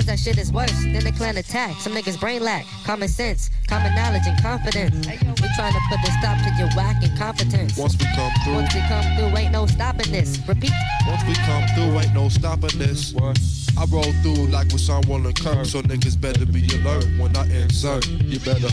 Cause 0.03 0.07
that 0.07 0.19
shit 0.19 0.37
is 0.37 0.51
worse 0.51 0.83
than 0.83 1.07
a 1.07 1.13
clan 1.13 1.37
attack. 1.37 1.79
Some 1.79 1.93
niggas 1.93 2.19
brain 2.19 2.43
lack, 2.43 2.65
common 2.83 3.07
sense, 3.07 3.49
common 3.69 3.95
knowledge 3.95 4.23
and 4.25 4.37
confidence. 4.41 4.93
We 5.07 5.47
trying 5.55 5.71
to 5.71 5.79
put 5.87 5.99
a 6.05 6.11
stop 6.19 6.37
to 6.39 6.51
your 6.59 6.67
whack 6.75 7.01
incompetence. 7.01 7.77
Once 7.77 7.97
we 7.97 8.05
come 8.13 8.29
through, 8.43 8.55
Once 8.55 8.75
we 8.75 8.81
come 8.81 9.15
through, 9.15 9.37
ain't 9.37 9.53
no 9.53 9.65
stopping 9.65 10.11
this. 10.11 10.45
Repeat. 10.45 10.73
once 11.07 11.23
we 11.25 11.33
come 11.35 11.63
through, 11.73 12.01
ain't 12.01 12.13
no 12.13 12.27
stopping 12.27 12.77
this. 12.77 13.15
I 13.15 13.85
roll 13.85 14.11
through 14.21 14.47
like 14.47 14.67
with 14.73 14.81
someone 14.81 15.25
and 15.25 15.39
Kirk, 15.39 15.65
so 15.65 15.81
niggas 15.81 16.19
better 16.19 16.45
be 16.45 16.67
alert 16.75 17.07
when 17.17 17.33
I 17.37 17.45
insert. 17.45 18.05
You 18.05 18.39
better. 18.39 18.67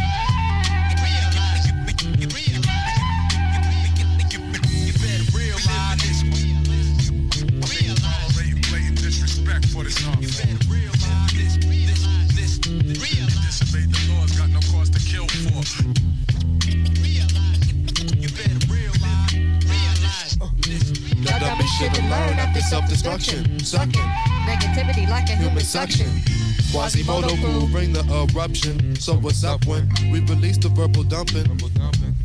Now 21.23 21.39
dumb 21.39 21.59
be 21.59 21.67
shit 21.67 21.95
to 21.95 22.03
learn 22.03 22.39
after 22.39 22.61
self-destruction. 22.61 23.61
Sucking. 23.61 24.09
Negativity 24.47 25.09
like 25.09 25.29
a 25.29 25.37
human 25.37 25.63
suction. 25.63 26.07
Quasimoto 26.73 27.39
crew 27.41 27.69
bring 27.69 27.93
the 27.93 28.03
eruption. 28.35 28.97
So 28.97 29.15
what's 29.15 29.45
up 29.45 29.65
when 29.67 29.89
we 30.11 30.21
release 30.21 30.59
the 30.59 30.71
verbal 30.71 31.05
dumping? 31.05 31.47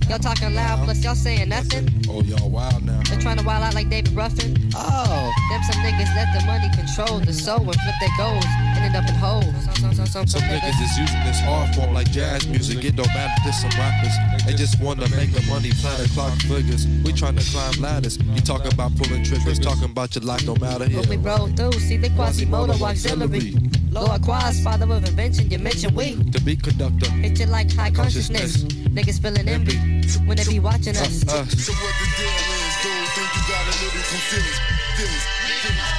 Y'all 0.09 0.19
talking 0.19 0.53
loud, 0.53 0.85
plus 0.85 1.03
y'all 1.03 1.15
saying 1.15 1.49
nothing. 1.49 1.89
Oh, 2.07 2.21
y'all 2.21 2.49
wild 2.49 2.83
now. 2.83 3.01
They're 3.09 3.19
trying 3.19 3.37
to 3.37 3.43
wild 3.43 3.63
out 3.63 3.73
like 3.73 3.89
David 3.89 4.13
Ruffin. 4.13 4.69
Oh. 4.75 5.33
Them 5.49 5.61
some 5.63 5.81
niggas 5.81 6.15
let 6.15 6.27
the 6.37 6.45
money 6.45 6.69
control 6.75 7.19
the 7.19 7.33
soul 7.33 7.61
and 7.61 7.75
flip 7.81 7.95
their 7.99 8.09
goals 8.17 8.45
and 8.85 8.95
end 8.95 9.03
up 9.03 9.09
in 9.09 9.15
holes. 9.15 9.65
Some, 9.79 9.93
some, 9.93 10.05
some, 10.05 10.27
Some 10.27 10.41
niggas 10.41 10.81
is 10.81 10.97
using 10.97 11.23
this 11.23 11.41
art 11.47 11.75
form 11.75 11.93
like 11.93 12.09
jazz 12.11 12.47
music. 12.47 12.83
It 12.83 12.95
don't 12.95 13.07
matter 13.07 13.33
if 13.37 13.43
there's 13.43 13.61
some 13.61 13.73
rappers. 13.79 14.15
They 14.45 14.53
just 14.53 14.79
wanna 14.81 15.09
make 15.09 15.31
the 15.33 15.41
money, 15.49 15.71
plan 15.81 15.97
the 16.01 16.09
clock 16.13 16.33
figures. 16.41 16.87
We 17.03 17.13
trying 17.13 17.35
to 17.37 17.45
climb 17.51 17.73
ladders. 17.81 18.17
You 18.17 18.41
talking 18.41 18.71
about 18.73 18.95
pulling 18.95 19.23
triggers, 19.23 19.59
talking 19.59 19.85
about 19.85 20.15
your 20.15 20.23
life 20.23 20.45
no 20.45 20.55
matter 20.55 20.85
here. 20.85 20.99
When 21.01 21.09
we 21.09 21.17
roll 21.17 21.47
through, 21.47 21.73
see 21.73 21.97
the 21.97 22.09
Quasimoto 22.09 22.79
auxiliary. 22.81 23.55
Lord 23.91 24.21
Quas, 24.23 24.59
father 24.61 24.91
of 24.91 25.05
invention, 25.07 25.49
you 25.49 25.59
mention 25.59 25.95
we. 25.95 26.15
The 26.15 26.41
beat 26.41 26.63
conductor. 26.63 27.09
Hit 27.11 27.39
you 27.39 27.45
like 27.45 27.73
high 27.73 27.91
consciousness. 27.91 28.63
Niggas 28.63 29.21
feeling 29.21 29.47
envy 29.47 29.77
when 30.25 30.37
they 30.37 30.45
be 30.45 30.59
watching 30.59 30.97
us. 30.97 31.27
Uh, 31.27 31.31
uh. 31.31 31.45
So 31.45 31.71
what 31.73 31.95
the 31.99 32.07
deal 32.17 32.27
is, 32.27 32.75
dude, 32.83 33.07
think 33.15 33.29
you 33.35 33.41
got 33.47 33.63
a 33.63 33.73
little 33.83 34.03
confused. 34.03 34.61
Feelings, 34.97 35.23
feelings. 35.63 35.94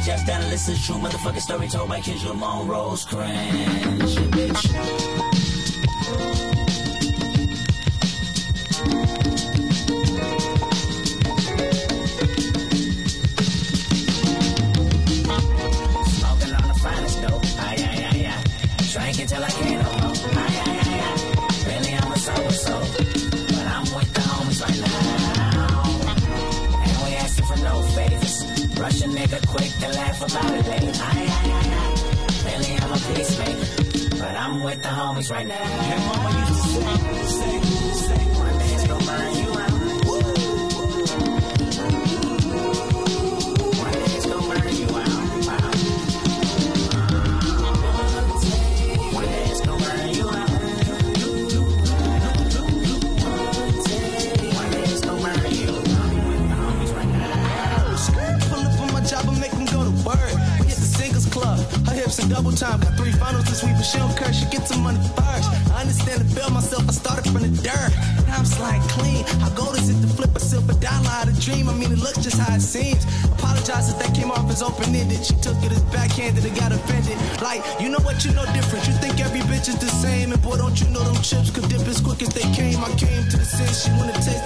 Bitch 0.00 0.08
ass 0.08 0.24
down 0.26 0.42
and 0.42 0.50
listen. 0.50 0.74
To 0.74 0.82
true 0.82 0.96
motherfucking 0.96 1.40
story 1.40 1.68
told 1.68 1.88
by 1.88 2.00
Lamone 2.00 2.68
Rose 2.68 3.04
Cringe, 3.04 4.09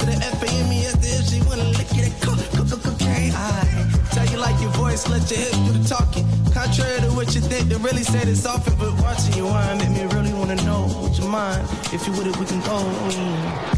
She 0.05 0.11
wanna 0.11 0.21
taste 0.21 0.35
of 0.35 0.41
the 0.41 0.47
F-A-M-E-S. 0.47 1.21
If 1.21 1.29
she 1.31 1.41
wanna 1.49 1.65
lick 1.65 1.89
it. 1.93 2.13
Cook, 2.21 2.39
cook, 2.53 2.69
cook, 2.69 2.83
cocaine. 2.83 3.33
I 3.35 3.65
tell 4.13 4.27
you 4.27 4.39
like 4.39 4.61
your 4.61 4.71
voice, 4.73 5.09
let 5.09 5.31
your 5.31 5.41
hips 5.41 5.59
do 5.59 5.73
the 5.73 5.89
talking. 5.89 6.27
Contrary 6.53 7.01
to 7.01 7.09
what 7.13 7.35
you 7.35 7.41
think, 7.41 7.69
they 7.69 7.77
really 7.77 8.03
say 8.03 8.25
this 8.25 8.45
often. 8.47 8.75
But 8.79 8.93
watching 9.01 9.35
you 9.35 9.47
whine 9.47 9.79
make 9.79 9.91
me 9.91 10.05
really 10.15 10.33
wanna 10.35 10.57
know 10.57 10.87
what's 11.01 11.19
your 11.19 11.29
mind. 11.29 11.67
If 11.93 12.07
you 12.07 12.13
with 12.13 12.27
it, 12.27 12.37
we 12.37 12.47
can 12.47 12.61
go. 12.61 12.79
Just 13.11 13.74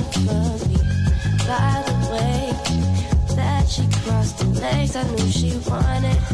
By 0.00 1.82
the 1.86 1.96
way 2.10 2.52
that 3.36 3.68
she 3.68 3.86
crossed 4.02 4.38
I 4.96 5.02
knew 5.10 5.30
she 5.30 5.58
wanted 5.68 6.29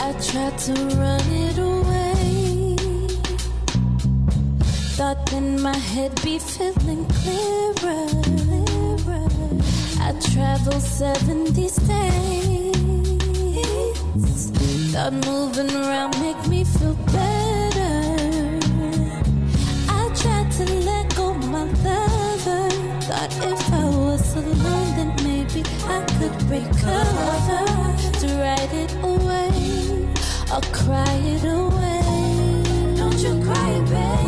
i 0.00 0.12
tried 0.20 0.58
to 0.58 0.72
run 0.96 1.20
it 1.30 1.58
away. 1.58 2.76
Thought 4.96 5.26
then 5.26 5.60
my 5.62 5.76
head 5.76 6.12
be 6.22 6.38
feeling 6.38 7.04
clearer. 7.06 8.06
I 10.00 10.12
traveled 10.32 10.82
seven 10.82 11.46
states. 11.68 11.78
Thought 14.92 15.12
moving 15.26 15.70
around 15.76 16.18
make 16.20 16.46
me 16.48 16.64
feel 16.64 16.94
better. 17.14 17.96
I 19.88 20.10
tried 20.20 20.50
to 20.58 20.64
let 20.88 21.14
go 21.14 21.34
my 21.34 21.64
lover. 21.84 22.68
Thought 23.06 23.32
if 23.52 23.67
could 26.18 26.42
recover 26.50 27.96
to 28.18 28.26
write 28.40 28.72
it 28.72 28.92
away 29.04 30.08
or 30.52 30.60
cry 30.72 31.14
it 31.34 31.44
away. 31.44 32.96
Don't 32.96 33.18
you 33.20 33.40
cry 33.44 33.70
it, 33.70 33.88
babe. 33.88 34.27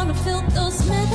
wanna 0.00 0.14
fill 0.14 0.40
those 0.54 0.88
medicines. 0.88 1.09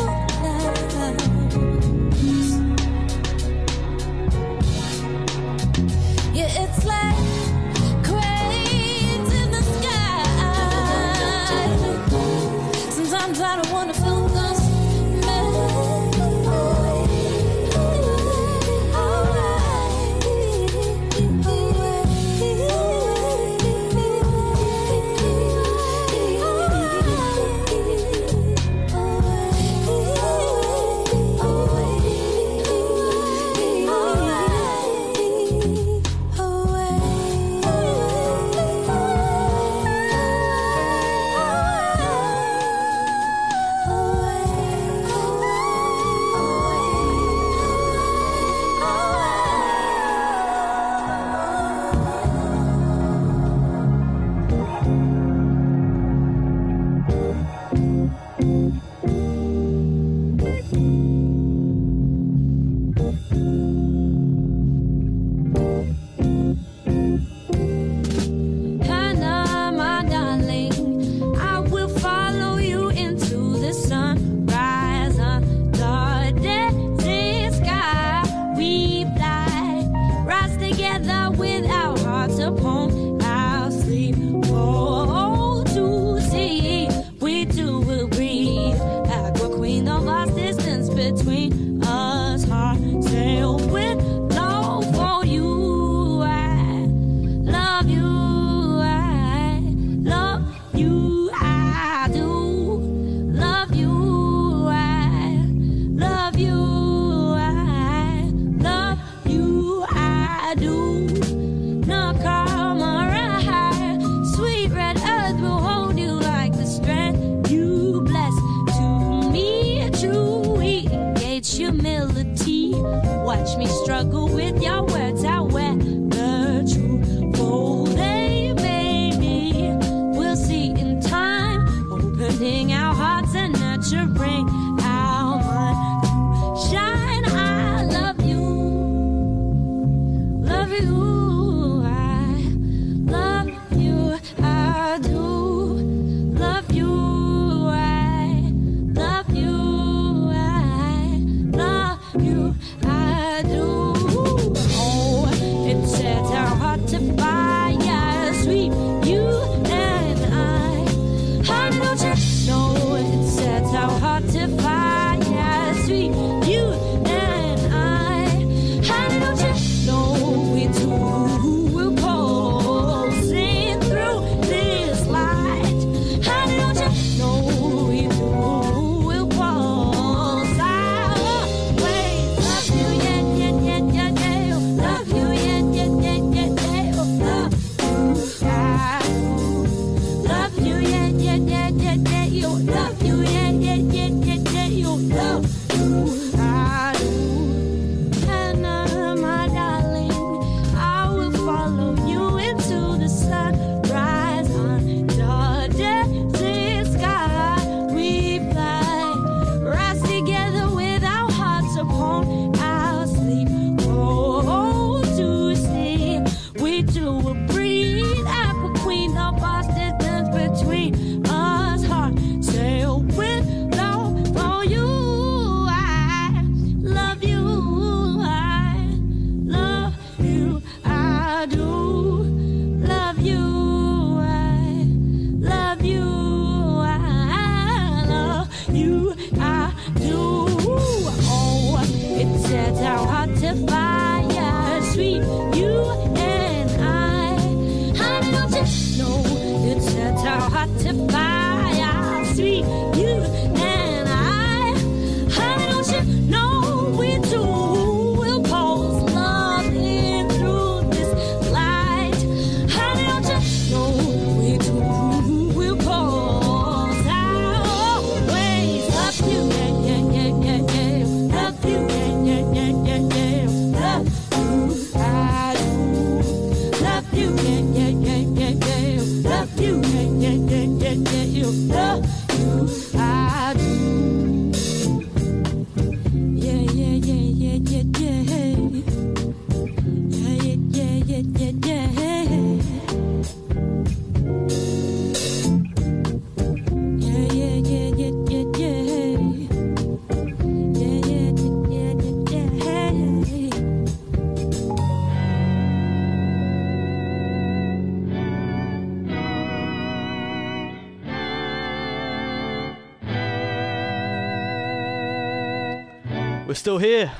Still 316.65 316.79
here. 316.79 317.11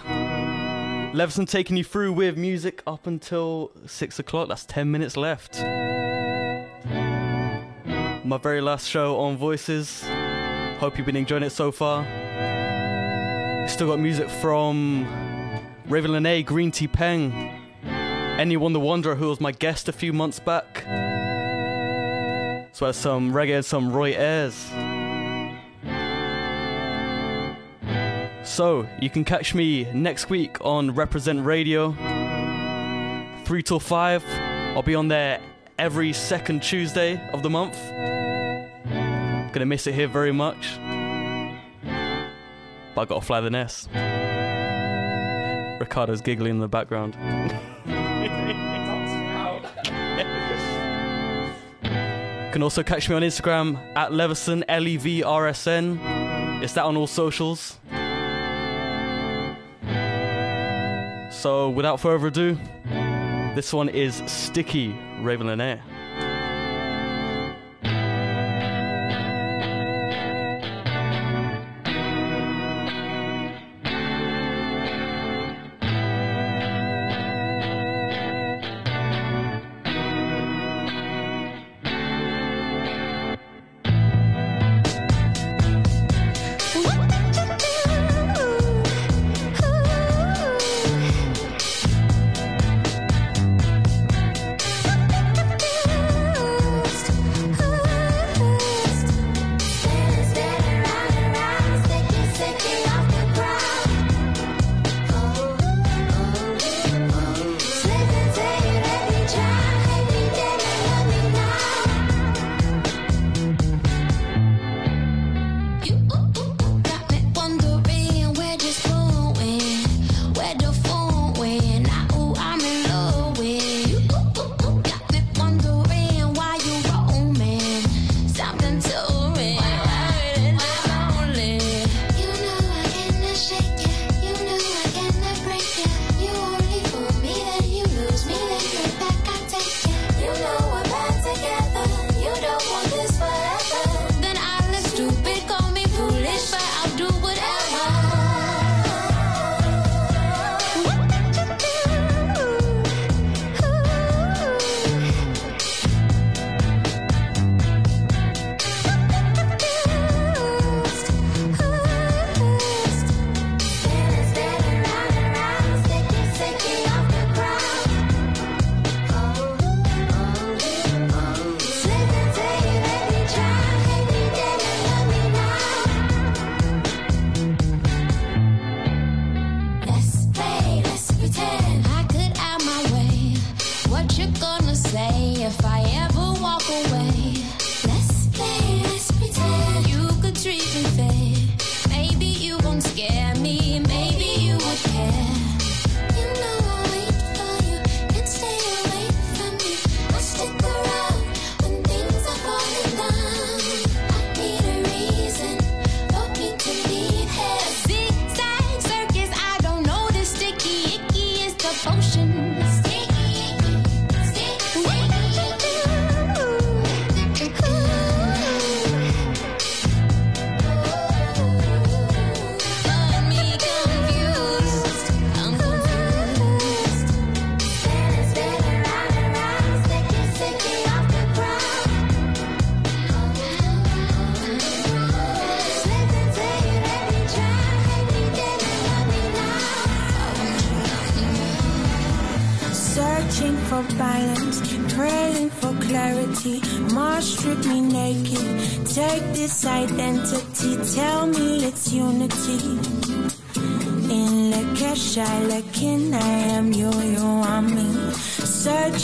Leveson 1.14 1.46
taking 1.46 1.78
you 1.78 1.84
through 1.84 2.14
with 2.14 2.36
music 2.36 2.82
up 2.88 3.06
until 3.06 3.72
6 3.86 4.18
o'clock. 4.18 4.48
That's 4.48 4.66
10 4.66 4.90
minutes 4.90 5.16
left. 5.16 5.60
My 8.26 8.40
very 8.42 8.60
last 8.60 8.90
show 8.90 9.20
on 9.20 9.38
Voices. 9.38 10.04
Hope 10.80 10.98
you've 10.98 11.06
been 11.06 11.16
enjoying 11.16 11.44
it 11.44 11.52
so 11.52 11.72
far. 11.72 12.04
Still 13.68 13.86
got 13.86 14.00
music 14.00 14.32
from 14.32 15.06
Ravyn 15.90 16.10
Lenae, 16.10 16.44
Green 16.44 16.72
Tea 16.72 16.88
Peng, 16.88 17.32
Anyone 17.84 18.74
the 18.74 18.80
Wanderer, 18.80 19.14
who 19.14 19.30
was 19.30 19.40
my 19.40 19.52
guest 19.52 19.88
a 19.88 19.94
few 19.94 20.12
months 20.12 20.40
back. 20.40 20.82
So 22.74 22.88
as 22.88 22.98
some 22.98 23.32
reggae 23.32 23.58
and 23.58 23.64
some 23.64 23.94
Roy 23.94 24.14
Ayers. 24.14 24.72
So, 28.56 28.88
you 29.02 29.10
can 29.10 29.26
catch 29.26 29.54
me 29.54 29.84
next 29.92 30.30
week 30.30 30.64
on 30.64 30.96
Represent 30.96 31.44
Radio, 31.46 31.92
3 33.44 33.64
till 33.64 33.82
5. 33.82 34.24
I'll 34.26 34.82
be 34.82 34.96
on 34.96 35.10
there 35.10 35.42
every 35.78 36.14
second 36.14 36.64
Tuesday 36.64 37.20
of 37.34 37.44
the 37.44 37.50
month. 37.50 37.78
Gonna 39.52 39.66
miss 39.66 39.88
it 39.88 39.94
here 39.94 40.08
very 40.08 40.32
much. 40.32 40.78
But 42.96 43.02
I 43.02 43.06
gotta 43.06 43.26
fly 43.26 43.42
the 43.42 43.50
nest. 43.50 43.90
Ricardo's 45.82 46.22
giggling 46.22 46.52
in 46.52 46.60
the 46.60 46.70
background. 46.70 47.14
You 51.84 51.92
can 52.54 52.64
also 52.64 52.84
catch 52.84 53.10
me 53.10 53.18
on 53.18 53.22
Instagram 53.22 53.78
at 53.98 54.14
Leveson, 54.14 54.64
L 54.70 54.88
E 54.88 54.96
V 54.96 55.24
R 55.24 55.46
S 55.48 55.68
N. 55.68 56.00
It's 56.64 56.72
that 56.72 56.86
on 56.86 56.96
all 56.96 57.06
socials. 57.06 57.80
So, 61.46 61.70
without 61.70 62.00
further 62.00 62.26
ado, 62.26 62.58
this 63.54 63.72
one 63.72 63.88
is 63.88 64.16
Sticky 64.26 64.88
Ravyn 65.22 65.44
Lenae. 65.44 65.80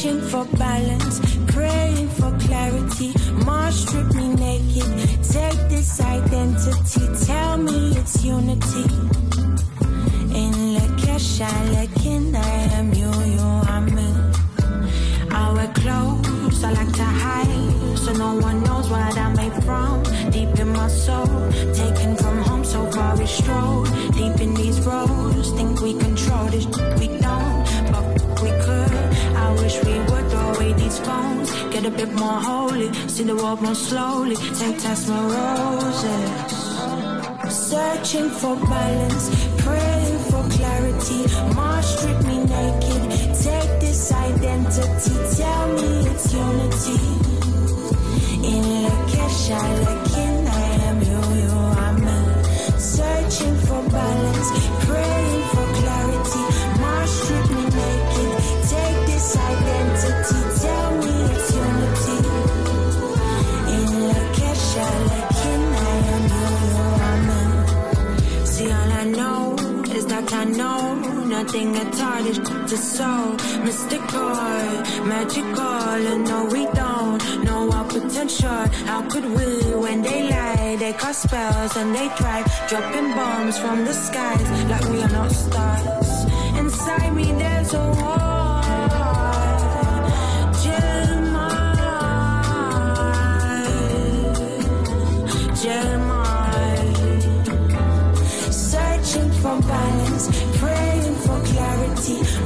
searching 0.02 0.20
for 0.20 0.51
more 32.14 32.42
holy. 32.52 32.94
See 33.08 33.24
the 33.24 33.36
world 33.36 33.62
more 33.62 33.76
slowly. 33.76 34.36
Take 34.60 34.78
test 34.80 35.08
my 35.10 35.22
roses. 35.36 36.30
Searching 37.72 38.30
for 38.30 38.56
balance, 38.56 39.26
praying 39.64 40.20
for 40.30 40.44
clarity. 40.56 41.22
My 41.56 41.71
something 71.52 71.74
retarded. 71.74 72.70
the 72.70 72.78
soul, 72.78 73.36
mystical, 73.64 74.36
magical. 75.06 76.00
And 76.12 76.24
no, 76.26 76.46
we 76.46 76.66
don't 76.66 77.44
know 77.44 77.72
our 77.72 77.86
potential. 77.86 78.66
How 78.90 79.02
could 79.10 79.26
we 79.26 79.74
when 79.76 80.02
they 80.02 80.30
lie? 80.30 80.78
They 80.80 80.94
cast 80.94 81.24
spells 81.24 81.76
and 81.76 81.94
they 81.94 82.08
try 82.20 82.44
dropping 82.70 83.14
bombs 83.16 83.58
from 83.60 83.86
the 83.86 83.94
skies 83.94 84.50
like 84.70 84.88
we 84.90 85.02
are 85.02 85.10
not 85.10 85.32
stars. 85.32 86.26
Inside 86.58 87.14
me, 87.16 87.34
there's 87.34 87.74
a 87.74 87.86
war. 88.00 88.62
Jeremiah, 90.64 91.82
Jeremiah, 95.62 96.92
searching 98.52 99.32
for 99.42 99.60
balance 99.62 100.51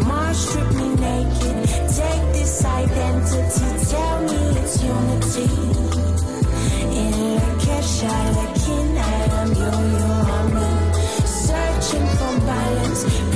naked. 0.06 0.34
Strip 0.34 0.72
me 0.74 0.90
naked. 0.96 1.56
Take 1.98 2.26
this 2.34 2.66
identity, 2.66 3.70
tell 3.90 4.22
me 4.24 4.40
it's 4.60 4.84
unity. 4.84 5.50
In 7.02 7.14
I'm. 10.34 10.56
Searching 11.26 12.08
for 12.18 12.34
balance. 12.46 13.35